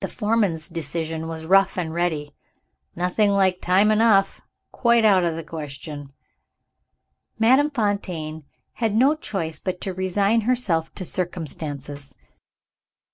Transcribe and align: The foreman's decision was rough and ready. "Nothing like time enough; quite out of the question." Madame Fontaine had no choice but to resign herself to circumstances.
The 0.00 0.08
foreman's 0.08 0.68
decision 0.68 1.28
was 1.28 1.46
rough 1.46 1.78
and 1.78 1.94
ready. 1.94 2.34
"Nothing 2.94 3.30
like 3.30 3.62
time 3.62 3.90
enough; 3.90 4.42
quite 4.70 5.02
out 5.02 5.24
of 5.24 5.34
the 5.34 5.42
question." 5.42 6.12
Madame 7.38 7.70
Fontaine 7.70 8.44
had 8.74 8.94
no 8.94 9.14
choice 9.14 9.58
but 9.58 9.80
to 9.80 9.94
resign 9.94 10.42
herself 10.42 10.94
to 10.96 11.06
circumstances. 11.06 12.14